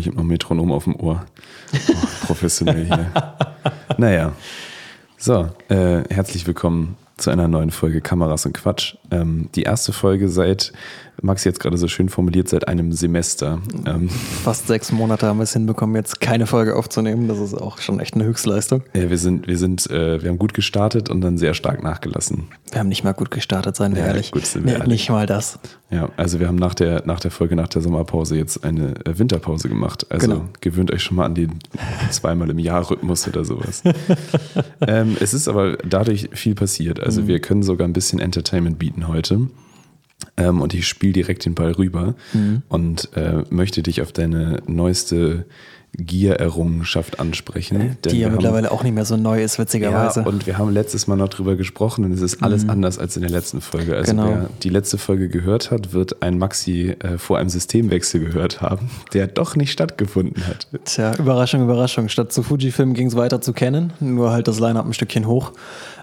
[0.00, 1.26] ich habe noch Metronom auf dem Ohr.
[1.72, 3.12] Oh, professionell hier.
[3.98, 4.32] naja.
[5.18, 8.96] So, äh, herzlich willkommen zu einer neuen Folge Kameras und Quatsch.
[9.10, 10.72] Ähm, die erste Folge seit
[11.22, 13.60] Max jetzt gerade so schön formuliert, seit einem Semester.
[13.86, 17.28] Ähm, Fast sechs Monate haben wir es hinbekommen, jetzt keine Folge aufzunehmen.
[17.28, 18.82] Das ist auch schon echt eine Höchstleistung.
[18.94, 22.48] Ja, wir sind, wir sind, äh, wir haben gut gestartet und dann sehr stark nachgelassen.
[22.70, 24.30] Wir haben nicht mal gut gestartet, seien wir ja, ehrlich.
[24.30, 24.88] Gut, sind wir nee, ehrlich.
[24.88, 25.58] Nicht mal das.
[25.90, 29.18] Ja, also wir haben nach der, nach der Folge, nach der Sommerpause jetzt eine äh,
[29.18, 30.06] Winterpause gemacht.
[30.10, 30.44] Also genau.
[30.60, 31.58] gewöhnt euch schon mal an den
[32.10, 33.82] zweimal im Jahr Rhythmus oder sowas.
[34.86, 37.00] ähm, es ist aber dadurch viel passiert.
[37.00, 37.26] Also mhm.
[37.26, 39.48] wir können sogar ein bisschen Entertainment bieten heute.
[40.36, 42.62] Ähm, und ich spiele direkt den Ball rüber mhm.
[42.68, 45.46] und äh, möchte dich auf deine neueste
[45.96, 47.98] Gear-Errungenschaft ansprechen.
[48.04, 50.20] Die ja mittlerweile haben, auch nicht mehr so neu ist, witzigerweise.
[50.20, 52.70] Ja, und wir haben letztes Mal noch drüber gesprochen und es ist alles mhm.
[52.70, 53.96] anders als in der letzten Folge.
[53.96, 54.28] Also genau.
[54.28, 58.90] wer die letzte Folge gehört hat, wird ein Maxi äh, vor einem Systemwechsel gehört haben,
[59.12, 60.68] der doch nicht stattgefunden hat.
[60.84, 62.08] Tja, Überraschung, Überraschung.
[62.08, 65.52] Statt zu Fujifilm ging es weiter zu Canon, nur halt das Line-Up ein Stückchen hoch.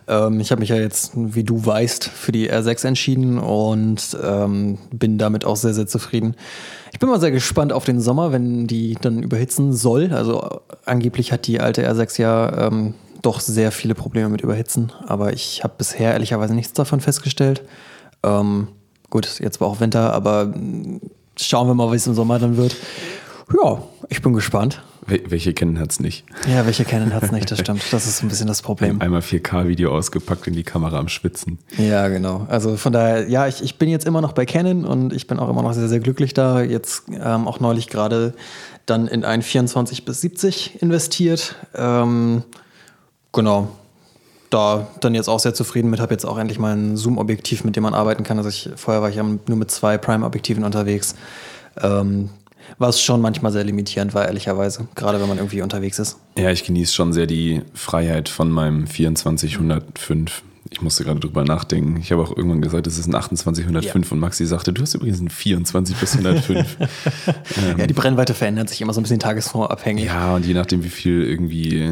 [0.07, 4.77] Ähm, ich habe mich ja jetzt, wie du weißt, für die R6 entschieden und ähm,
[4.91, 6.35] bin damit auch sehr, sehr zufrieden.
[6.91, 10.11] Ich bin mal sehr gespannt auf den Sommer, wenn die dann überhitzen soll.
[10.13, 15.33] Also angeblich hat die alte R6 ja ähm, doch sehr viele Probleme mit Überhitzen, aber
[15.33, 17.63] ich habe bisher ehrlicherweise nichts davon festgestellt.
[18.23, 18.69] Ähm,
[19.09, 20.53] gut, jetzt war auch Winter, aber
[21.35, 22.75] schauen wir mal, wie es im Sommer dann wird.
[23.53, 24.81] Ja, ich bin gespannt.
[25.05, 26.25] Welche kennen hat es nicht?
[26.53, 27.81] Ja, welche kennen hat es nicht, das stimmt.
[27.91, 28.99] Das ist ein bisschen das Problem.
[28.99, 31.59] Einmal 4K-Video ausgepackt in die Kamera am Schwitzen.
[31.77, 32.45] Ja, genau.
[32.49, 35.39] Also von daher, ja, ich, ich bin jetzt immer noch bei Canon und ich bin
[35.39, 36.61] auch immer noch sehr, sehr glücklich da.
[36.61, 38.33] Jetzt ähm, auch neulich gerade
[38.85, 41.55] dann in ein 24 bis 70 investiert.
[41.73, 42.43] Ähm,
[43.31, 43.69] genau.
[44.49, 47.77] Da dann jetzt auch sehr zufrieden mit, habe jetzt auch endlich mal ein Zoom-Objektiv, mit
[47.77, 48.37] dem man arbeiten kann.
[48.37, 51.15] Also ich, vorher war ich ja nur mit zwei Prime-Objektiven unterwegs.
[51.81, 52.29] Ähm,
[52.77, 56.17] was schon manchmal sehr limitierend war, ehrlicherweise, gerade wenn man irgendwie unterwegs ist.
[56.37, 61.97] Ja, ich genieße schon sehr die Freiheit von meinem 2405 ich musste gerade drüber nachdenken.
[62.01, 64.11] Ich habe auch irgendwann gesagt, es ist ein 2805 ja.
[64.11, 66.77] und Maxi sagte, du hast übrigens ein 24 bis 105.
[66.79, 70.05] ähm, ja, die Brennweite verändert sich immer so ein bisschen tagesformabhängig.
[70.05, 71.89] Ja, und je nachdem, wie viel irgendwie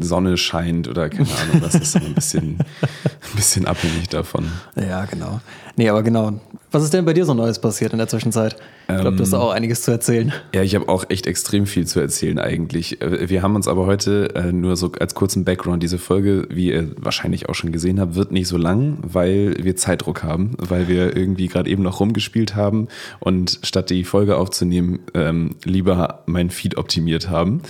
[0.00, 4.50] Sonne scheint oder keine Ahnung, das ist ein bisschen, ein bisschen abhängig davon.
[4.76, 5.40] Ja, genau.
[5.76, 6.40] Nee, aber genau.
[6.70, 8.56] Was ist denn bei dir so Neues passiert in der Zwischenzeit?
[8.88, 10.32] Ich glaube, du hast ähm, auch einiges zu erzählen.
[10.54, 13.00] Ja, ich habe auch echt extrem viel zu erzählen eigentlich.
[13.02, 16.70] Äh, wir haben uns aber heute äh, nur so als kurzen Background, diese Folge, wie
[16.70, 20.88] ihr wahrscheinlich auch schon gesehen habt, wird nicht so lang, weil wir Zeitdruck haben, weil
[20.88, 22.88] wir irgendwie gerade eben noch rumgespielt haben
[23.20, 27.60] und statt die Folge aufzunehmen, ähm, lieber mein Feed optimiert haben.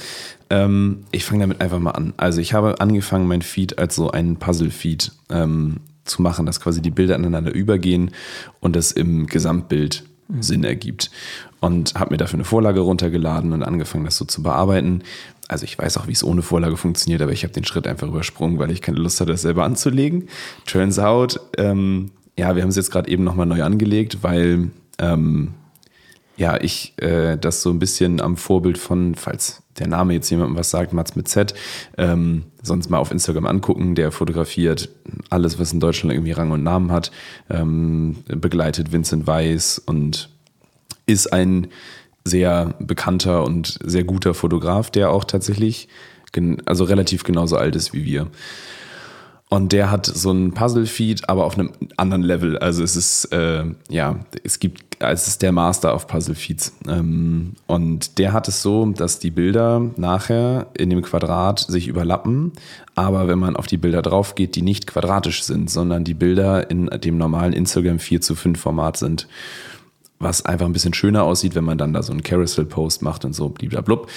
[0.49, 2.15] Ähm, ich fange damit einfach mal an.
[2.17, 6.81] Also ich habe angefangen, mein Feed als so einen Puzzle-Feed ähm, zu machen, dass quasi
[6.81, 8.12] die Bilder aneinander übergehen
[8.61, 10.43] und das im Gesamtbild mhm.
[10.43, 11.11] Sinn ergibt.
[11.61, 15.03] Und habe mir dafür eine Vorlage runtergeladen und angefangen, das so zu bearbeiten.
[15.49, 18.09] Also ich weiß auch, wie es ohne Vorlage funktioniert, aber ich habe den Schritt einfach
[18.09, 20.28] übersprungen, weil ich keine Lust hatte, das selber anzulegen.
[20.67, 25.55] Turns out, ähm, ja, wir haben es jetzt gerade eben nochmal neu angelegt, weil ähm,
[26.36, 30.56] ja, ich äh, das so ein bisschen am Vorbild von, falls der Name jetzt jemandem
[30.56, 31.54] was sagt, Mats mit Z,
[31.98, 34.88] ähm, sonst mal auf Instagram angucken, der fotografiert
[35.30, 37.10] alles, was in Deutschland irgendwie Rang und Namen hat,
[37.50, 40.30] ähm, begleitet Vincent Weiss und
[41.06, 41.69] ist ein
[42.25, 45.88] sehr bekannter und sehr guter Fotograf, der auch tatsächlich
[46.66, 48.26] also relativ genauso alt ist wie wir.
[49.48, 52.58] Und der hat so ein Puzzle-Feed, aber auf einem anderen Level.
[52.58, 56.72] Also es ist, äh, ja, es gibt, es ist der Master auf Puzzle-Feeds.
[56.88, 62.52] Ähm, und der hat es so, dass die Bilder nachher in dem Quadrat sich überlappen.
[62.96, 66.68] Aber wenn man auf die Bilder drauf geht, die nicht quadratisch sind, sondern die Bilder
[66.68, 69.28] in dem normalen Instagram 4 zu 5 Format sind
[70.19, 73.34] was einfach ein bisschen schöner aussieht, wenn man dann da so einen Carousel-Post macht und
[73.34, 74.09] so bliblablub.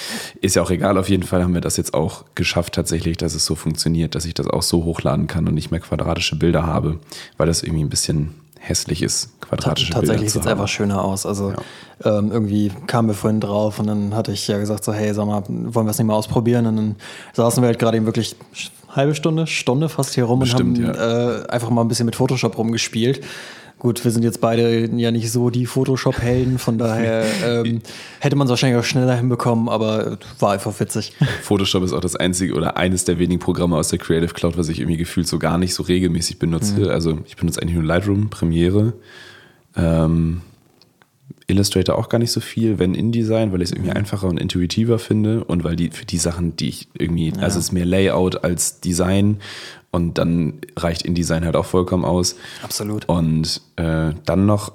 [0.42, 3.36] Ist ja auch egal, auf jeden Fall haben wir das jetzt auch geschafft tatsächlich, dass
[3.36, 6.66] es so funktioniert, dass ich das auch so hochladen kann und nicht mehr quadratische Bilder
[6.66, 7.00] habe,
[7.38, 11.26] weil das irgendwie ein bisschen hässlich ist, quadratische Bilder Tatsächlich sieht es einfach schöner aus.
[11.26, 12.20] Also ja.
[12.20, 15.26] ähm, irgendwie kamen wir vorhin drauf und dann hatte ich ja gesagt so, hey, sag
[15.26, 16.66] mal, wollen wir es nicht mal ausprobieren?
[16.66, 16.96] Und dann
[17.34, 18.38] saßen wir halt gerade eben wirklich
[18.90, 21.42] halbe Stunde, Stunde fast hier rum Bestimmt, und haben ja.
[21.42, 23.22] äh, einfach mal ein bisschen mit Photoshop rumgespielt.
[23.80, 27.82] Gut, wir sind jetzt beide ja nicht so die Photoshop-Helden, von daher ähm,
[28.20, 31.14] hätte man es wahrscheinlich auch schneller hinbekommen, aber war einfach witzig.
[31.44, 34.68] Photoshop ist auch das einzige oder eines der wenigen Programme aus der Creative Cloud, was
[34.68, 36.82] ich irgendwie gefühlt so gar nicht so regelmäßig benutze.
[36.82, 36.90] Mhm.
[36.90, 38.94] Also ich benutze eigentlich nur Lightroom, Premiere,
[39.78, 40.42] ähm,
[41.50, 43.98] Illustrator auch gar nicht so viel, wenn InDesign, weil ich es irgendwie mhm.
[43.98, 47.42] einfacher und intuitiver finde und weil die für die Sachen, die ich irgendwie, ja.
[47.42, 49.40] also es ist mehr Layout als Design
[49.92, 52.36] und dann reicht InDesign halt auch vollkommen aus.
[52.64, 53.08] Absolut.
[53.10, 54.72] Und äh, dann noch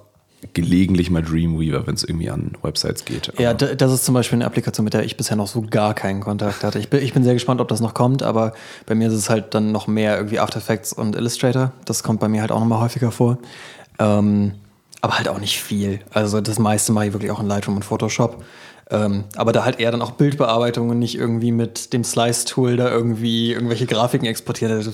[0.52, 3.30] gelegentlich mal Dreamweaver, wenn es irgendwie an Websites geht.
[3.30, 5.94] Aber ja, das ist zum Beispiel eine Applikation, mit der ich bisher noch so gar
[5.94, 6.78] keinen Kontakt hatte.
[6.78, 8.52] Ich bin, ich bin sehr gespannt, ob das noch kommt, aber
[8.84, 11.72] bei mir ist es halt dann noch mehr irgendwie After Effects und Illustrator.
[11.86, 13.38] Das kommt bei mir halt auch nochmal häufiger vor.
[13.98, 14.52] Ähm,
[15.04, 16.00] aber halt auch nicht viel.
[16.14, 18.42] Also das meiste mache ich wirklich auch in Lightroom und Photoshop.
[18.90, 22.90] Ähm, aber da halt eher dann auch Bildbearbeitung und nicht irgendwie mit dem Slice-Tool da
[22.90, 24.70] irgendwie irgendwelche Grafiken exportiert.
[24.70, 24.92] Also,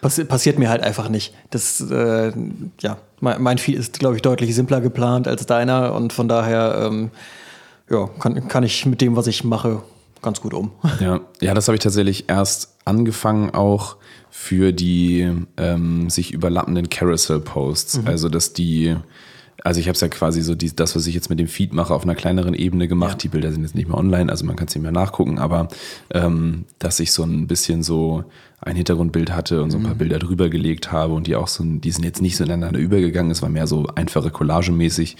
[0.00, 1.34] passi passiert mir halt einfach nicht.
[1.50, 2.32] Das, äh,
[2.80, 6.86] ja, mein, mein Feed ist, glaube ich, deutlich simpler geplant als deiner und von daher,
[6.86, 7.10] ähm,
[7.90, 9.82] ja, kann, kann ich mit dem, was ich mache,
[10.22, 10.72] ganz gut um.
[11.00, 13.96] Ja, ja das habe ich tatsächlich erst angefangen auch
[14.30, 17.98] für die ähm, sich überlappenden Carousel-Posts.
[17.98, 18.06] Mhm.
[18.06, 18.96] Also, dass die
[19.64, 21.72] also ich habe es ja quasi so die, das, was ich jetzt mit dem Feed
[21.72, 23.12] mache, auf einer kleineren Ebene gemacht.
[23.12, 23.18] Ja.
[23.18, 25.68] Die Bilder sind jetzt nicht mehr online, also man kann es nicht mehr nachgucken, aber
[26.10, 28.24] ähm, dass ich so ein bisschen so
[28.60, 29.98] ein Hintergrundbild hatte und so ein paar mhm.
[29.98, 33.30] Bilder drüber gelegt habe und die auch so, die sind jetzt nicht so ineinander übergegangen,
[33.30, 35.16] es war mehr so einfache Collagemäßig,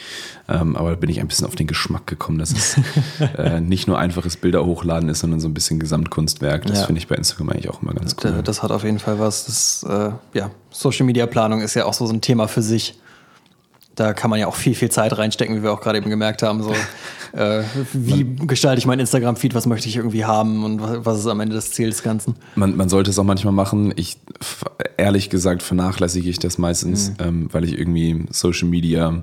[0.48, 2.80] ähm, aber da bin ich ein bisschen auf den Geschmack gekommen, dass es
[3.36, 6.64] äh, nicht nur einfaches Bilder hochladen ist, sondern so ein bisschen Gesamtkunstwerk.
[6.66, 6.86] Das ja.
[6.86, 8.32] finde ich bei Instagram eigentlich auch immer ganz cool.
[8.32, 9.44] Das, das hat auf jeden Fall was.
[9.44, 12.98] Das, äh, ja, Social Media Planung ist ja auch so ein Thema für sich
[13.96, 16.42] da kann man ja auch viel, viel Zeit reinstecken, wie wir auch gerade eben gemerkt
[16.42, 16.62] haben.
[16.62, 16.72] So,
[17.32, 17.62] äh,
[17.92, 21.26] wie man, gestalte ich meinen Instagram-Feed, was möchte ich irgendwie haben und was, was, ist
[21.26, 22.36] am Ende das Ziel des Ganzen?
[22.54, 23.92] Man, man sollte es auch manchmal machen.
[23.96, 24.18] Ich,
[24.98, 27.16] ehrlich gesagt, vernachlässige ich das meistens, mhm.
[27.20, 29.22] ähm, weil ich irgendwie Social Media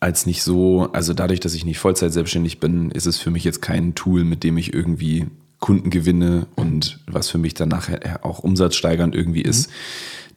[0.00, 3.44] als nicht so, also dadurch, dass ich nicht Vollzeit selbstständig bin, ist es für mich
[3.44, 5.28] jetzt kein Tool, mit dem ich irgendwie
[5.60, 9.70] Kunden gewinne und was für mich dann nachher auch umsatzsteigernd irgendwie ist.
[9.70, 9.74] Mhm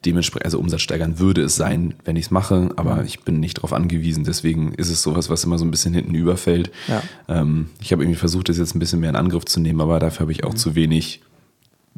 [0.05, 3.57] dementsprechend, also Umsatz steigern würde es sein, wenn ich es mache, aber ich bin nicht
[3.57, 4.23] darauf angewiesen.
[4.23, 6.71] Deswegen ist es sowas, was immer so ein bisschen hinten überfällt.
[6.87, 7.03] Ja.
[7.27, 9.99] Ähm, ich habe irgendwie versucht, das jetzt ein bisschen mehr in Angriff zu nehmen, aber
[9.99, 10.57] dafür habe ich auch mhm.
[10.57, 11.21] zu wenig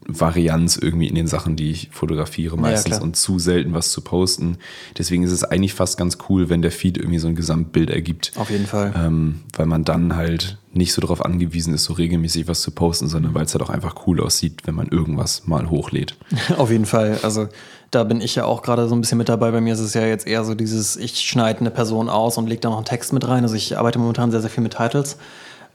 [0.07, 4.01] Varianz irgendwie in den Sachen, die ich fotografiere meistens ja, und zu selten was zu
[4.01, 4.57] posten.
[4.97, 8.31] Deswegen ist es eigentlich fast ganz cool, wenn der Feed irgendwie so ein Gesamtbild ergibt.
[8.35, 8.93] Auf jeden Fall.
[8.95, 13.07] Ähm, weil man dann halt nicht so darauf angewiesen ist, so regelmäßig was zu posten,
[13.07, 16.15] sondern weil es halt auch einfach cool aussieht, wenn man irgendwas mal hochlädt.
[16.57, 17.19] Auf jeden Fall.
[17.23, 17.47] Also
[17.91, 19.51] da bin ich ja auch gerade so ein bisschen mit dabei.
[19.51, 22.47] Bei mir ist es ja jetzt eher so dieses, ich schneide eine Person aus und
[22.47, 23.43] lege da noch einen Text mit rein.
[23.43, 25.17] Also ich arbeite momentan sehr, sehr viel mit Titles.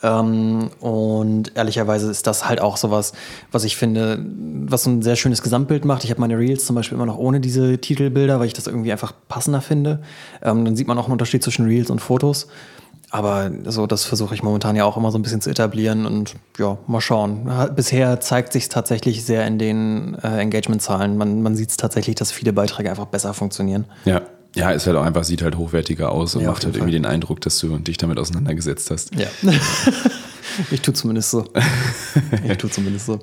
[0.04, 3.14] Ähm, und ehrlicherweise ist das halt auch sowas,
[3.50, 4.24] was ich finde,
[4.66, 6.04] was so ein sehr schönes Gesamtbild macht.
[6.04, 8.92] Ich habe meine Reels zum Beispiel immer noch ohne diese Titelbilder, weil ich das irgendwie
[8.92, 10.00] einfach passender finde.
[10.42, 12.48] Ähm, dann sieht man auch einen Unterschied zwischen Reels und Fotos.
[13.10, 16.34] Aber so, das versuche ich momentan ja auch immer so ein bisschen zu etablieren und
[16.58, 17.48] ja, mal schauen.
[17.76, 21.16] Bisher zeigt sich tatsächlich sehr in den äh, Engagement-Zahlen.
[21.16, 23.84] Man, man sieht es tatsächlich, dass viele Beiträge einfach besser funktionieren.
[24.04, 24.22] Ja,
[24.54, 27.06] ja, es halt auch einfach, sieht halt hochwertiger aus und ja, macht halt irgendwie den
[27.06, 29.14] Eindruck, dass du dich damit auseinandergesetzt hast.
[29.14, 29.28] Ja.
[30.70, 31.44] Ich tue zumindest so.
[32.48, 33.20] Ich tue zumindest so.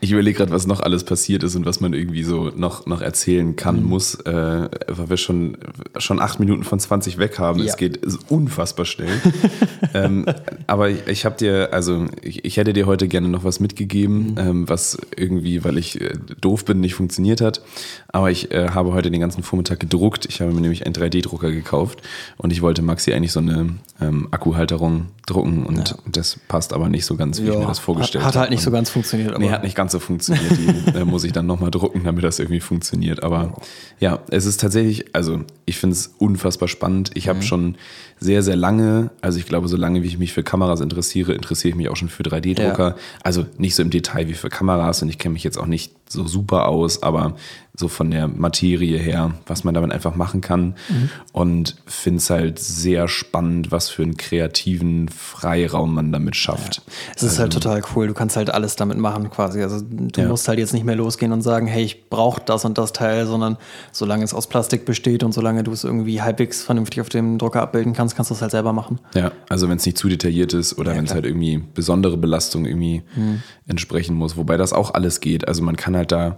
[0.00, 3.00] Ich überlege gerade, was noch alles passiert ist und was man irgendwie so noch, noch
[3.00, 3.88] erzählen kann, mhm.
[3.88, 5.56] muss, äh, weil wir schon,
[5.96, 7.60] schon acht Minuten von 20 weg haben.
[7.60, 7.66] Ja.
[7.66, 9.20] Es geht unfassbar schnell.
[9.94, 10.26] ähm,
[10.66, 14.32] aber ich, ich habe dir, also ich, ich, hätte dir heute gerne noch was mitgegeben,
[14.32, 14.38] mhm.
[14.38, 17.62] ähm, was irgendwie, weil ich äh, doof bin, nicht funktioniert hat.
[18.08, 20.26] Aber ich äh, habe heute den ganzen Vormittag gedruckt.
[20.26, 22.02] Ich habe mir nämlich einen 3D-Drucker gekauft
[22.36, 25.96] und ich wollte Maxi eigentlich so eine ähm, Akkuhalterung drucken und ja.
[26.06, 28.34] das passt aber nicht so ganz, wie ja, ich mir das vorgestellt habe.
[28.34, 29.30] Hat halt nicht so ganz funktioniert.
[29.30, 30.50] Aber nee, hat nicht ganz so funktioniert.
[30.50, 33.22] Die äh, muss ich dann nochmal drucken, damit das irgendwie funktioniert.
[33.22, 33.54] Aber
[34.00, 37.10] ja, es ist tatsächlich, also ich finde es unfassbar spannend.
[37.14, 37.42] Ich habe mhm.
[37.42, 37.76] schon
[38.18, 41.70] sehr, sehr lange, also ich glaube, so lange wie ich mich für Kameras interessiere, interessiere
[41.70, 42.88] ich mich auch schon für 3D-Drucker.
[42.90, 42.96] Ja.
[43.22, 45.92] Also nicht so im Detail wie für Kameras und ich kenne mich jetzt auch nicht
[46.12, 47.34] so super aus, aber
[47.74, 50.74] so von der Materie her, was man damit einfach machen kann.
[50.88, 51.10] Mhm.
[51.32, 56.76] Und finde es halt sehr spannend, was für einen kreativen Freiraum man damit schafft.
[56.76, 56.92] Ja.
[57.16, 58.06] Es ist also, halt total cool.
[58.08, 59.62] Du kannst halt alles damit machen quasi.
[59.62, 60.28] Also du ja.
[60.28, 63.26] musst halt jetzt nicht mehr losgehen und sagen, hey, ich brauche das und das Teil,
[63.26, 63.56] sondern
[63.90, 67.62] solange es aus Plastik besteht und solange du es irgendwie halbwegs vernünftig auf dem Drucker
[67.62, 68.98] abbilden kannst, kannst du es halt selber machen.
[69.14, 72.18] Ja, also wenn es nicht zu detailliert ist oder ja, wenn es halt irgendwie besondere
[72.18, 73.42] Belastung irgendwie mhm.
[73.66, 75.48] entsprechen muss, wobei das auch alles geht.
[75.48, 76.36] Also man kann halt da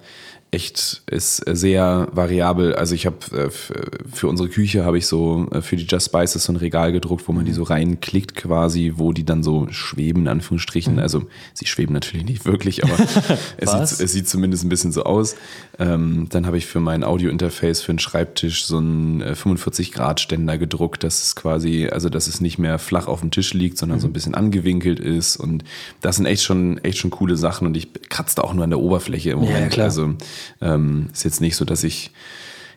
[0.51, 2.75] echt ist sehr variabel.
[2.75, 6.45] Also ich habe äh, für unsere Küche habe ich so äh, für die Just Spices
[6.45, 10.23] so ein Regal gedruckt, wo man die so reinklickt quasi, wo die dann so schweben
[10.23, 10.95] in Anführungsstrichen.
[10.95, 10.99] Mhm.
[11.01, 11.25] Also
[11.55, 12.95] sie schweben natürlich nicht wirklich, aber
[13.57, 15.35] es, sieht, es sieht zumindest ein bisschen so aus.
[15.79, 21.03] Ähm, dann habe ich für mein Audio-Interface für einen Schreibtisch so einen 45 äh, gedruckt,
[21.03, 24.03] dass es quasi, also dass es nicht mehr flach auf dem Tisch liegt, sondern mhm.
[24.03, 25.37] so ein bisschen angewinkelt ist.
[25.37, 25.65] Und
[26.01, 27.67] das sind echt schon echt schon coole Sachen.
[27.67, 29.61] Und ich kratze da auch nur an der Oberfläche im Moment.
[29.61, 29.87] Ja, klar.
[29.87, 30.15] Also
[30.61, 32.11] ähm, ist jetzt nicht so, dass ich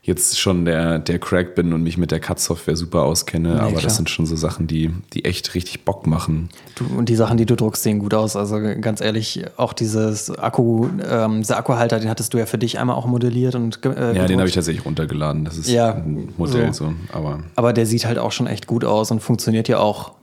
[0.04, 3.70] jetzt schon der, der Crack bin und mich mit der Cut-Software super auskenne, Nee, aber
[3.72, 3.82] klar.
[3.82, 6.48] das sind schon so Sachen, die, die echt richtig Bock machen.
[6.76, 8.38] Du, und die Sachen, die du druckst, sehen gut aus.
[8.38, 12.80] Also ganz ehrlich, auch dieses Akku, ähm, dieser Akkuhalter, den hattest du ja für dich
[12.80, 15.44] einmal auch modelliert und äh, Ja, den habe ich tatsächlich runtergeladen.
[15.44, 16.86] Das ist Ja, ein Modell so.
[16.86, 16.94] so.
[17.12, 20.14] Aber Aber der sieht halt auch schon echt gut aus und funktioniert ja auch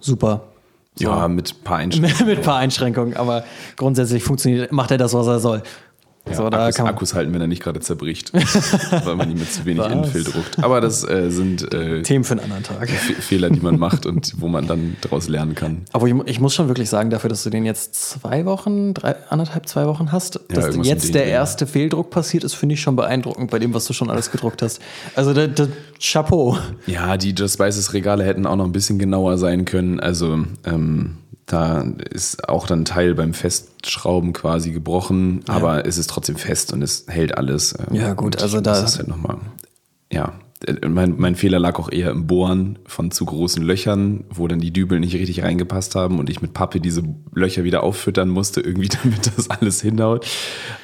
[0.00, 0.42] super.
[0.94, 1.06] So.
[1.06, 2.26] ja, mit ein paar Einschränkungen.
[2.28, 3.42] Mit ein paar Einschränkungen, aber
[3.76, 5.62] grundsätzlich funktioniert, macht er das, was er soll.
[6.28, 8.32] Ja, so, da Akkus, kann man, Akkus halten, wenn er nicht gerade zerbricht,
[9.04, 9.84] weil man ihn mit zu wenig?
[9.86, 10.62] Infill druckt.
[10.62, 12.88] Aber das äh, sind äh, Themen für einen anderen Tag.
[12.88, 15.82] Fe- Fehler, die man macht und wo man dann daraus lernen kann.
[15.92, 19.16] Aber ich, ich muss schon wirklich sagen, dafür, dass du den jetzt zwei Wochen, drei,
[19.30, 22.80] anderthalb, zwei Wochen hast, dass irgendwas in jetzt der erste Fehldruck passiert ist, finde ich
[22.80, 24.80] schon beeindruckend bei dem, was du schon alles gedruckt hast.
[25.16, 25.68] Also, der, der
[26.00, 26.56] Chapeau.
[26.86, 29.98] Ja, die Just Spices Regale hätten auch noch ein bisschen genauer sein können.
[29.98, 31.16] Also ähm,
[31.52, 36.72] da ist auch dann ein Teil beim Festschrauben quasi gebrochen, aber es ist trotzdem fest
[36.72, 37.74] und es hält alles.
[37.78, 39.38] Ähm, Ja, gut, also da- Das halt noch mal,
[40.10, 40.32] ja,
[40.86, 44.72] mein, mein Fehler lag auch eher im Bohren von zu großen Löchern, wo dann die
[44.72, 47.02] Dübel nicht richtig reingepasst haben und ich mit Pappe diese
[47.34, 50.26] Löcher wieder auffüttern musste, irgendwie damit das alles hinhaut.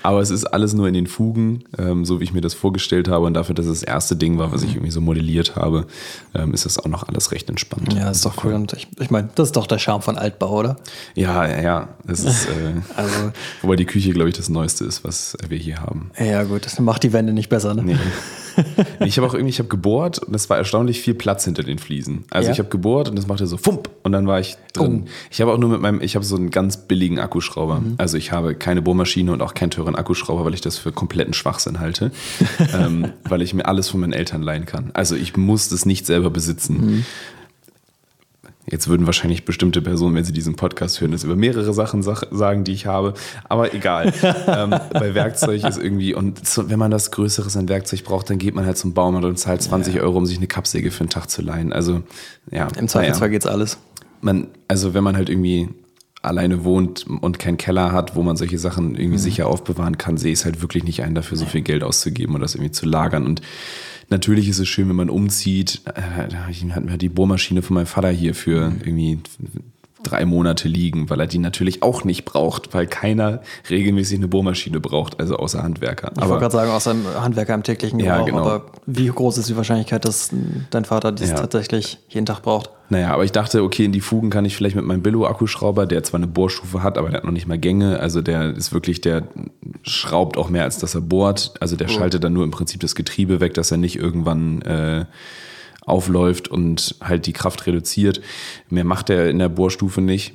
[0.02, 3.08] Aber es ist alles nur in den Fugen, ähm, so wie ich mir das vorgestellt
[3.08, 3.26] habe.
[3.26, 5.86] Und dafür, dass es das erste Ding war, was ich irgendwie so modelliert habe,
[6.34, 7.92] ähm, ist das auch noch alles recht entspannt.
[7.94, 8.54] Ja, ist doch cool.
[8.54, 10.76] Und ich, ich meine, das ist doch der Charme von Altbau, oder?
[11.14, 11.88] Ja, ja, ja.
[12.06, 13.32] Es ist, äh, Also-
[13.62, 16.10] wobei die Küche, glaube ich, das Neueste ist, was wir hier haben.
[16.18, 17.82] Ja, gut, das macht die Wände nicht besser, ne?
[17.84, 17.96] Nee.
[19.04, 21.78] Ich habe auch irgendwie, ich habe gebohrt und es war erstaunlich viel Platz hinter den
[21.78, 22.24] Fliesen.
[22.30, 22.52] Also Ja?
[22.52, 25.04] ich habe gebohrt und das machte so fump und dann war ich drin.
[25.04, 25.08] Oh.
[25.30, 27.80] Ich habe auch nur mit meinem, ich habe so einen ganz billigen Akkuschrauber.
[27.80, 27.94] Mhm.
[27.98, 31.34] Also ich habe keine Bohrmaschine und auch keinen teuren Akkuschrauber, weil ich das für kompletten
[31.34, 32.10] Schwachsinn halte,
[32.74, 34.90] ähm, weil ich mir alles von meinen Eltern leihen kann.
[34.94, 36.76] Also ich muss das nicht selber besitzen.
[36.80, 37.04] Mhm.
[38.70, 42.24] Jetzt würden wahrscheinlich bestimmte Personen, wenn sie diesen Podcast hören, das über mehrere Sachen sach
[42.30, 43.14] sagen, die ich habe.
[43.48, 44.12] Aber egal.
[44.46, 48.38] ähm, bei Werkzeug ist irgendwie, und so, wenn man das Größeres an Werkzeug braucht, dann
[48.38, 51.10] geht man halt zum Baumarkt und zahlt 20 Euro, um sich eine Kappsäge für einen
[51.10, 51.72] Tag zu leihen.
[51.72, 52.02] Also,
[52.50, 52.68] ja.
[52.78, 53.38] Im Zweifelsfall naja.
[53.38, 53.78] geht's alles.
[54.20, 55.68] Man, also, wenn man halt irgendwie
[56.20, 59.22] alleine wohnt und keinen Keller hat, wo man solche Sachen irgendwie Mhm.
[59.22, 62.34] sicher aufbewahren kann, sehe ich es halt wirklich nicht ein, dafür so viel Geld auszugeben
[62.34, 63.24] und das irgendwie zu lagern.
[63.24, 63.40] Und
[64.10, 65.80] natürlich ist es schön, wenn man umzieht.
[65.84, 68.80] Äh, da hat mir die Bohrmaschine von meinem Vater hier für Mhm.
[68.84, 69.18] irgendwie
[70.04, 74.78] drei Monate liegen, weil er die natürlich auch nicht braucht, weil keiner regelmäßig eine Bohrmaschine
[74.78, 76.12] braucht, also außer Handwerker.
[76.16, 78.38] Ich wollte gerade sagen, außer Handwerker im täglichen Ja, Gebrauch, genau.
[78.46, 80.30] aber wie groß ist die Wahrscheinlichkeit, dass
[80.70, 81.34] dein Vater dies Ja.
[81.36, 82.70] tatsächlich jeden Tag braucht?
[82.90, 86.04] Naja, aber ich dachte, okay, in die Fugen kann ich vielleicht mit meinem Billo-Akkuschrauber, der
[86.04, 87.98] zwar eine Bohrstufe hat, aber der hat noch nicht mal Gänge.
[87.98, 89.24] Also der ist wirklich, der
[89.88, 91.54] schraubt auch mehr, als dass er bohrt.
[91.60, 95.04] Also der schaltet dann nur im Prinzip das Getriebe weg, dass er nicht irgendwann äh,
[95.80, 98.20] aufläuft und halt die Kraft reduziert.
[98.68, 100.34] Mehr macht er in der Bohrstufe nicht.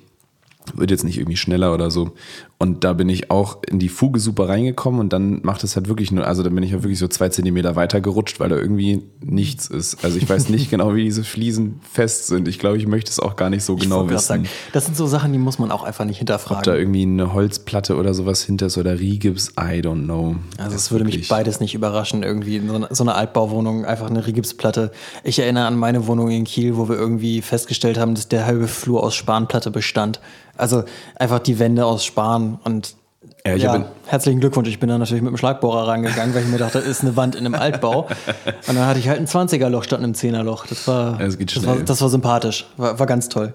[0.74, 2.13] Wird jetzt nicht irgendwie schneller oder so.
[2.63, 5.89] Und da bin ich auch in die Fuge super reingekommen und dann macht es halt
[5.89, 8.55] wirklich nur, also dann bin ich halt wirklich so zwei Zentimeter weiter gerutscht, weil da
[8.55, 10.01] irgendwie nichts ist.
[10.01, 12.48] Also ich weiß nicht genau, wie diese Fliesen fest sind.
[12.48, 14.25] Ich glaube, ich möchte es auch gar nicht so genau wissen.
[14.25, 16.74] sagen, das sind so Sachen, die muss man auch einfach nicht Ob da hinterfragen.
[16.74, 20.38] irgendwie eine Holzplatte oder sowas hinter ist oder Rigips, I don't know.
[20.58, 24.10] Also es würde mich beides nicht überraschen, irgendwie in so einer, so einer Altbauwohnung einfach
[24.10, 24.91] eine Rigipsplatte.
[25.25, 28.70] Ich erinnere an meine Wohnung in Kiel, wo wir irgendwie festgestellt haben, dass der halbe
[28.70, 30.22] Flur aus Spanplatte bestand.
[30.55, 30.84] Also
[31.15, 32.95] einfach die Wände aus Span und
[33.45, 34.67] Ja, ich ja, herzlichen Glückwunsch.
[34.69, 37.15] Ich bin dann natürlich mit dem Schlagbohrer rangegangen, weil ich mir dachte, das ist eine
[37.15, 38.07] Wand in einem Altbau.
[38.67, 40.65] Und dann hatte ich halt ein 20er-Loch statt einem 10er-Loch.
[40.67, 42.65] Das war, das das war, das war sympathisch.
[42.77, 43.53] War, war ganz toll.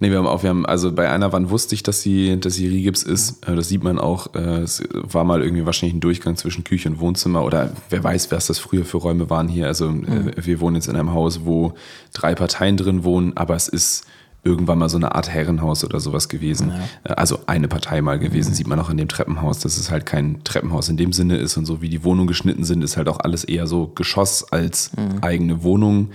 [0.00, 2.54] Nee, wir haben auch, wir haben, also bei einer Wand wusste ich, dass sie, dass
[2.54, 3.44] sie Rigips ist.
[3.48, 4.32] Äh, Das sieht man auch.
[4.34, 8.30] Äh, Es war mal irgendwie wahrscheinlich ein Durchgang zwischen Küche und Wohnzimmer oder wer weiß,
[8.30, 9.66] was das früher für Räume waren hier.
[9.66, 11.72] Also äh, wir wohnen jetzt in einem Haus, wo
[12.12, 14.04] drei Parteien drin wohnen, aber es ist
[14.44, 16.72] irgendwann mal so eine Art Herrenhaus oder sowas gewesen.
[17.04, 20.06] Äh, Also eine Partei mal gewesen, sieht man auch an dem Treppenhaus, dass es halt
[20.06, 23.08] kein Treppenhaus in dem Sinne ist und so wie die Wohnungen geschnitten sind, ist halt
[23.08, 24.90] auch alles eher so Geschoss als
[25.22, 26.10] eigene Wohnung.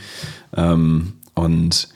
[0.56, 1.90] Ähm, und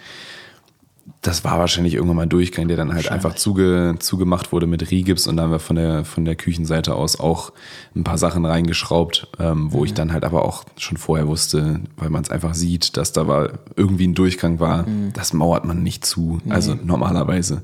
[1.27, 4.89] das war wahrscheinlich irgendwann mal ein Durchgang, der dann halt einfach zuge, zugemacht wurde mit
[4.91, 7.51] Rigips und da haben wir von der, von der Küchenseite aus auch
[7.96, 12.10] ein paar Sachen reingeschraubt, ähm, wo ich dann halt aber auch schon vorher wusste, weil
[12.10, 14.86] man es einfach sieht, dass da war irgendwie ein Durchgang war.
[15.13, 17.62] Das mauert man nicht zu, also normalerweise.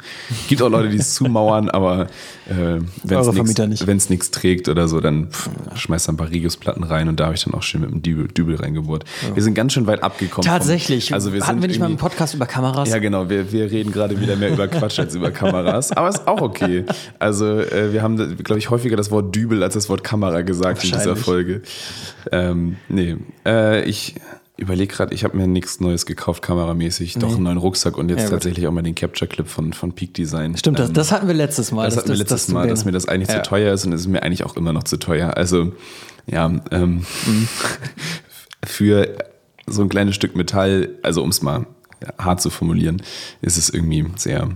[0.49, 2.07] Gibt auch Leute, die es zumauern, aber
[2.49, 7.07] äh, wenn es nichts trägt oder so, dann pff, schmeißt da ein paar Rigipsplatten rein
[7.07, 9.05] und da habe ich dann auch schön mit dem Dübel, Dübel reingebohrt.
[9.33, 10.43] Wir sind ganz schön weit abgekommen.
[10.43, 11.13] vom- Tatsächlich.
[11.13, 12.89] also wir Hatten wir nicht mal einen Podcast über Kameras?
[12.89, 13.29] ja, genau.
[13.29, 15.91] Wir, wir reden gerade wieder mehr über Quatsch als über Kameras.
[15.93, 16.83] Aber ist auch okay.
[17.19, 20.83] Also, äh, wir haben, glaube ich, häufiger das Wort Dübel als das Wort Kamera gesagt
[20.83, 21.15] in dieser.
[21.15, 21.61] Folge.
[22.31, 24.15] Ähm, nee, äh, ich
[24.57, 27.15] überlege gerade, ich habe mir nichts Neues gekauft, kameramäßig.
[27.15, 30.13] Doch einen neuen Rucksack und jetzt Ja, tatsächlich auch mal den Capture-Clip von, von Peak
[30.13, 30.57] Design.
[30.57, 31.85] Stimmt, das, Ähm, das hatten wir letztes Mal.
[31.85, 33.41] das hatten wir letztes Mal, dass mir das eigentlich Ja.
[33.43, 35.35] zu teuer ist und es ist mir eigentlich auch immer noch zu teuer.
[35.37, 35.71] Also,
[36.27, 37.03] ja, ähm,
[38.65, 39.15] für
[39.67, 41.65] so ein kleines Stück Metall, also um es mal
[42.17, 43.01] hart zu formulieren,
[43.41, 44.49] ist es irgendwie sehr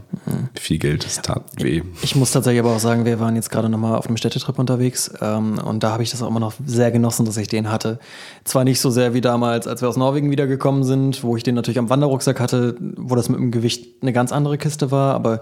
[0.59, 1.05] viel Geld.
[1.05, 1.81] Es tat weh.
[2.01, 5.11] Ich muss tatsächlich aber auch sagen, wir waren jetzt gerade nochmal auf einem Städtetrip unterwegs
[5.21, 7.99] ähm, und da habe ich das auch immer noch sehr genossen, dass ich den hatte.
[8.43, 11.55] Zwar nicht so sehr wie damals, als wir aus Norwegen wiedergekommen sind, wo ich den
[11.55, 15.41] natürlich am Wanderrucksack hatte, wo das mit dem Gewicht eine ganz andere Kiste war, aber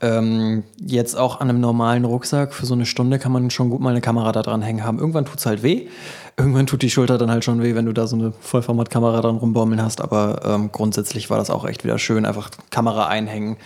[0.00, 3.80] ähm, jetzt auch an einem normalen Rucksack für so eine Stunde kann man schon gut
[3.80, 4.98] mal eine Kamera da dran hängen haben.
[4.98, 5.88] Irgendwann tut es halt weh.
[6.38, 9.36] Irgendwann tut die Schulter dann halt schon weh, wenn du da so eine Vollformatkamera dran
[9.36, 10.02] rumbaumeln hast.
[10.02, 12.26] Aber ähm, grundsätzlich war das auch echt wieder schön.
[12.26, 13.56] Einfach Kamera einhängen.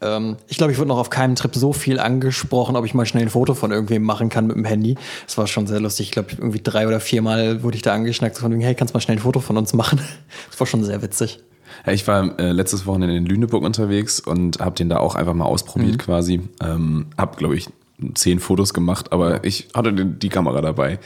[0.00, 3.06] Ähm, ich glaube, ich wurde noch auf keinem Trip so viel angesprochen, ob ich mal
[3.06, 4.96] schnell ein Foto von irgendwem machen kann mit dem Handy.
[5.26, 6.06] Das war schon sehr lustig.
[6.06, 8.38] Ich glaube, irgendwie drei oder viermal wurde ich da angeschnackt.
[8.38, 10.00] Von wegen, hey, kannst du mal schnell ein Foto von uns machen?
[10.50, 11.40] Das war schon sehr witzig.
[11.86, 15.34] Ja, ich war äh, letztes Wochenende in Lüneburg unterwegs und habe den da auch einfach
[15.34, 15.98] mal ausprobiert mhm.
[15.98, 16.40] quasi.
[16.62, 17.68] Ähm, hab, glaube ich,
[18.14, 20.98] zehn Fotos gemacht, aber ich hatte die, Kamera dabei.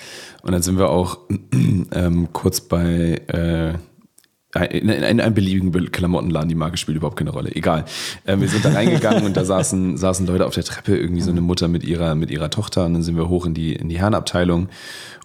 [0.43, 1.19] Und dann sind wir auch
[1.93, 3.75] ähm, kurz bei äh,
[4.65, 7.55] in, in einem beliebigen Klamottenladen, die Marke spielt überhaupt keine Rolle.
[7.55, 7.85] Egal.
[8.25, 11.31] Äh, wir sind da reingegangen und da saßen, saßen Leute auf der Treppe, irgendwie so
[11.31, 13.89] eine Mutter mit ihrer, mit ihrer Tochter und dann sind wir hoch in die, in
[13.89, 14.69] die Herrenabteilung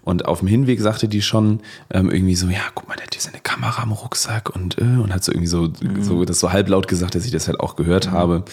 [0.04, 3.14] und auf dem Hinweg sagte die schon ähm, irgendwie so, ja, guck mal, der hat
[3.14, 6.02] hier seine Kamera am Rucksack und, äh, und hat so irgendwie so, mhm.
[6.02, 8.12] so das so halblaut gesagt, dass ich das halt auch gehört mhm.
[8.12, 8.44] habe.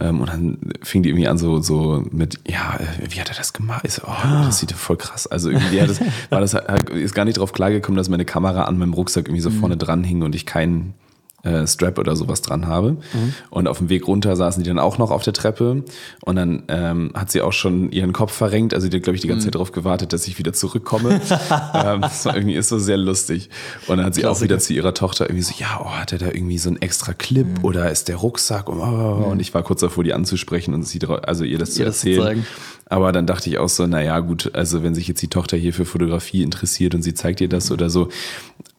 [0.00, 3.36] Ähm, und dann fing die irgendwie an so, so mit, ja, äh, wie hat er
[3.36, 3.82] das gemacht?
[3.84, 4.44] Ich so, oh, ah.
[4.46, 5.28] das sieht ja voll krass.
[5.28, 6.00] Also irgendwie das,
[6.30, 6.54] war das
[6.92, 9.60] ist gar nicht drauf klargekommen, dass meine Kamera an meinem Rucksack irgendwie so mhm.
[9.60, 10.94] vorne dran hing und ich keinen
[11.42, 12.92] äh, Strap oder sowas dran habe.
[12.92, 13.34] Mhm.
[13.50, 15.84] Und auf dem Weg runter saßen die dann auch noch auf der Treppe.
[16.22, 18.74] Und dann ähm, hat sie auch schon ihren Kopf verrenkt.
[18.74, 19.44] Also die hat, glaube ich, die ganze mhm.
[19.46, 21.20] Zeit darauf gewartet, dass ich wieder zurückkomme.
[21.74, 23.50] ähm, das war irgendwie ist so sehr lustig.
[23.86, 24.38] Und dann hat sie Klassiker.
[24.38, 26.82] auch wieder zu ihrer Tochter irgendwie so, ja, oh, hat er da irgendwie so einen
[26.82, 27.64] extra Clip mhm.
[27.64, 28.68] oder ist der Rucksack?
[28.68, 31.74] Und, oh, und ich war kurz davor, die anzusprechen und sie, also ihr das ihr
[31.74, 32.38] zu erzählen.
[32.38, 35.56] Das aber dann dachte ich auch so, naja, gut, also wenn sich jetzt die Tochter
[35.56, 38.08] hier für Fotografie interessiert und sie zeigt ihr das oder so,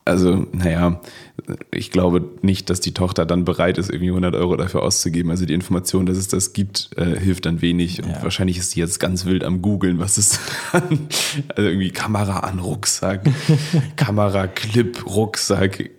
[0.09, 0.99] also, naja,
[1.71, 5.31] ich glaube nicht, dass die Tochter dann bereit ist, irgendwie 100 Euro dafür auszugeben.
[5.31, 8.03] Also die Information, dass es das gibt, äh, hilft dann wenig.
[8.03, 8.23] Und ja.
[8.23, 10.39] wahrscheinlich ist sie jetzt ganz wild am Googeln, was ist
[10.71, 10.89] also
[11.55, 13.21] irgendwie Kamera an Rucksack,
[13.95, 15.89] Kamera Clip Rucksack.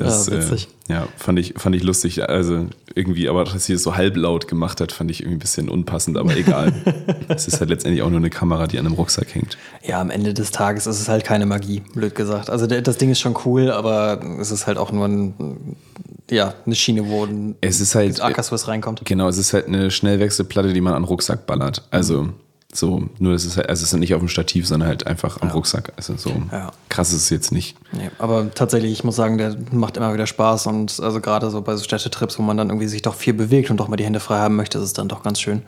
[0.00, 0.68] Das, ja, witzig.
[0.88, 2.26] Äh, ja, fand ich, fand ich lustig.
[2.26, 5.68] Also irgendwie, aber dass sie es so halblaut gemacht hat, fand ich irgendwie ein bisschen
[5.68, 6.72] unpassend, aber egal.
[7.28, 9.58] es ist halt letztendlich auch nur eine Kamera, die an einem Rucksack hängt.
[9.82, 12.48] Ja, am Ende des Tages ist es halt keine Magie, blöd gesagt.
[12.48, 15.76] Also das Ding ist schon cool, aber es ist halt auch nur ein,
[16.30, 19.02] ja, eine Schiene, wo ein es ist halt, Ackerswiss reinkommt.
[19.04, 21.86] Genau, es ist halt eine Schnellwechselplatte, die man an den Rucksack ballert.
[21.90, 22.22] Also.
[22.22, 22.34] Mhm
[22.72, 25.40] so, nur es ist halt, also es ist nicht auf dem Stativ, sondern halt einfach
[25.40, 25.54] am ja.
[25.54, 25.92] Rucksack.
[25.96, 26.70] Also so ja.
[26.88, 27.76] krass ist es jetzt nicht.
[27.92, 31.62] Nee, aber tatsächlich, ich muss sagen, der macht immer wieder Spaß und also gerade so
[31.62, 34.04] bei so Städtetrips, wo man dann irgendwie sich doch viel bewegt und doch mal die
[34.04, 35.62] Hände frei haben möchte, ist es dann doch ganz schön.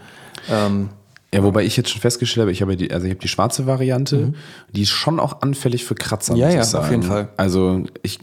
[0.48, 0.90] Ähm,
[1.34, 3.66] ja, wobei ich jetzt schon festgestellt habe, ich habe die, also ich habe die schwarze
[3.66, 4.34] Variante, mhm.
[4.70, 6.36] die ist schon auch anfällig für Kratzer.
[6.36, 7.30] Ja, ja, auf jeden Fall.
[7.36, 8.20] Also ich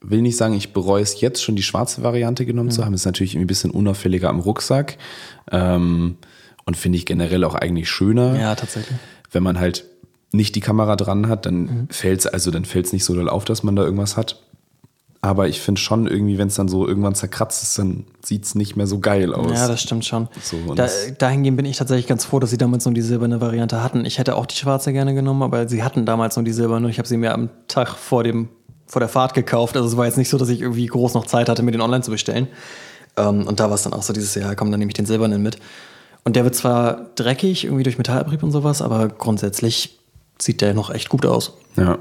[0.00, 2.72] will nicht sagen, ich bereue es jetzt schon, die schwarze Variante genommen mhm.
[2.72, 2.94] zu haben.
[2.94, 4.96] Ist natürlich ein bisschen unauffälliger am Rucksack.
[5.52, 6.16] Ähm,
[6.70, 8.38] und finde ich generell auch eigentlich schöner.
[8.38, 8.96] Ja, tatsächlich.
[9.32, 9.84] Wenn man halt
[10.30, 11.88] nicht die Kamera dran hat, dann mhm.
[11.90, 14.40] fällt es also dann fällt's nicht so doll auf, dass man da irgendwas hat.
[15.20, 18.54] Aber ich finde schon irgendwie, wenn es dann so irgendwann zerkratzt ist, dann sieht es
[18.54, 19.50] nicht mehr so geil aus.
[19.50, 20.28] Ja, das stimmt schon.
[20.40, 23.82] So, da, dahingehend bin ich tatsächlich ganz froh, dass sie damals nur die silberne Variante
[23.82, 24.04] hatten.
[24.04, 26.88] Ich hätte auch die schwarze gerne genommen, aber sie hatten damals nur die silberne.
[26.88, 28.48] Ich habe sie mir am Tag vor, dem,
[28.86, 29.76] vor der Fahrt gekauft.
[29.76, 31.80] Also es war jetzt nicht so, dass ich irgendwie groß noch Zeit hatte, mir den
[31.80, 32.46] online zu bestellen.
[33.16, 35.06] Ähm, und da war es dann auch so dieses Jahr, komm, dann nehme ich den
[35.06, 35.58] silbernen mit.
[36.24, 39.98] Und der wird zwar dreckig, irgendwie durch Metallabrieb und sowas, aber grundsätzlich
[40.38, 41.54] sieht der noch echt gut aus.
[41.76, 41.98] Ja.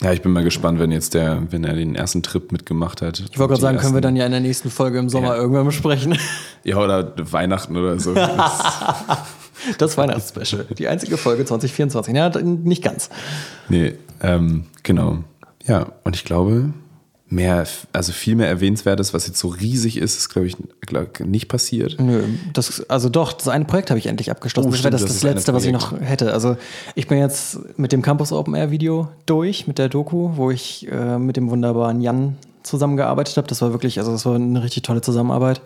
[0.00, 3.18] Ja, ich bin mal gespannt, wenn jetzt der, wenn er den ersten Trip mitgemacht hat.
[3.18, 5.36] Ich wollte gerade sagen, können wir dann ja in der nächsten Folge im Sommer ja.
[5.36, 6.16] irgendwann besprechen.
[6.62, 8.14] Ja, oder Weihnachten oder so.
[9.78, 10.66] das Weihnachtsspecial.
[10.76, 12.14] Die einzige Folge 2024.
[12.14, 13.10] Ja, nicht ganz.
[13.68, 15.24] Nee, ähm, genau.
[15.66, 16.72] Ja, und ich glaube,
[17.30, 21.48] mehr, also viel mehr Erwähnenswertes, was jetzt so riesig ist, ist, glaube ich, glaub, nicht
[21.48, 21.96] passiert.
[22.00, 24.68] Nö, das, also doch, das eine Projekt habe ich endlich abgeschlossen.
[24.68, 26.32] Oh, das wäre das, das, das letzte, was ich noch hätte.
[26.32, 26.56] Also
[26.94, 30.90] ich bin jetzt mit dem Campus Open Air Video durch, mit der Doku, wo ich
[30.90, 33.46] äh, mit dem wunderbaren Jan zusammengearbeitet habe.
[33.46, 35.60] Das war wirklich, also das war eine richtig tolle Zusammenarbeit.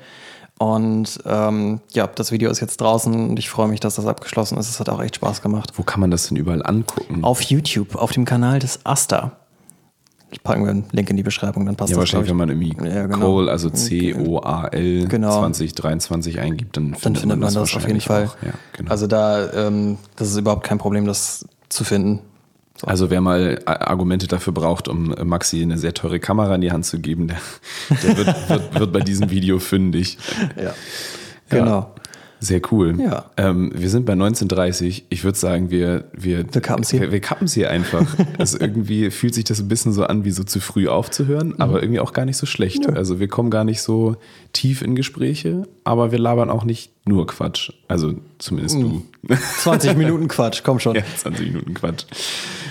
[0.59, 4.59] Und ähm, ja, das Video ist jetzt draußen und ich freue mich, dass das abgeschlossen
[4.59, 4.69] ist.
[4.69, 5.73] Es hat auch echt Spaß gemacht.
[5.77, 7.25] Wo kann man das denn überall angucken?
[7.25, 9.33] Auf YouTube, auf dem Kanal des Asta
[10.43, 12.11] packen wir einen Link in die Beschreibung, dann passt ja, das.
[12.11, 13.27] Ja, wahrscheinlich, wenn man irgendwie ja, genau.
[13.27, 15.39] Cole, also C-O-A-L genau.
[15.39, 18.31] 2023 eingibt, dann, dann findet, man, das, das auf jeden Fall.
[18.43, 18.91] Ja, genau.
[18.91, 22.21] Also da, ähm, das ist überhaupt kein Problem, das zu finden.
[22.81, 22.87] So.
[22.87, 26.87] Also wer mal Argumente dafür braucht, um Maxi eine sehr teure Kamera in die Hand
[26.87, 27.39] zu geben, der,
[28.03, 30.19] der wird, wird, wird, bei diesem Video fündig.
[30.61, 30.75] Ja.
[31.49, 31.95] Genau.
[32.45, 33.01] Sehr cool.
[33.01, 33.27] Ja.
[33.37, 35.05] Ähm, wir sind bei 1930.
[35.11, 37.01] Ich würde sagen, wir, wir, Wir kappen's hier.
[37.03, 38.05] Wir, wir kappen's hier einfach.
[38.39, 41.55] also irgendwie fühlt sich das ein bisschen so an, wie so zu früh aufzuhören, Mhm.
[41.61, 42.89] aber irgendwie auch gar nicht so schlecht.
[42.89, 44.17] Also wir kommen gar nicht so
[44.53, 47.71] tief in Gespräche, aber wir labern auch nicht nur Quatsch.
[47.87, 49.03] Also zumindest Mhm.
[49.29, 49.37] du.
[49.61, 50.97] 20 Minuten Quatsch, komm schon.
[50.97, 52.07] Ja, 20 Minuten Quatsch.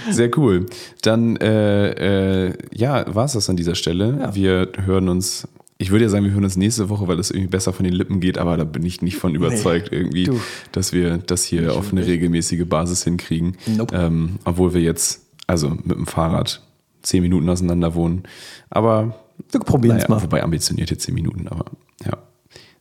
[0.09, 0.65] Sehr cool.
[1.01, 4.17] Dann, äh, äh, ja, war es das an dieser Stelle.
[4.19, 4.35] Ja.
[4.35, 5.47] Wir hören uns,
[5.81, 7.93] ich würde ja sagen, wir hören uns nächste Woche, weil es irgendwie besser von den
[7.93, 10.39] Lippen geht, aber da bin ich nicht von überzeugt irgendwie, du.
[10.71, 13.57] dass wir das hier auf eine regelmäßige Basis hinkriegen.
[13.65, 13.95] Nope.
[13.95, 16.61] Ähm, obwohl wir jetzt, also mit dem Fahrrad,
[17.01, 18.23] 10 Minuten auseinander wohnen.
[18.69, 19.15] Aber
[19.51, 20.23] Wir probieren es naja, mal.
[20.23, 21.65] Wobei ambitionierte 10 Minuten, aber
[22.05, 22.17] ja.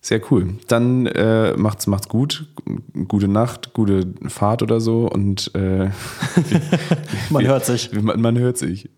[0.02, 0.54] Sehr cool.
[0.68, 2.48] Dann äh, macht's, macht's gut.
[3.08, 5.88] Gute Nacht, gute Fahrt oder so und äh,
[7.30, 7.92] Man hört sich.
[7.92, 8.90] man, man hört sich.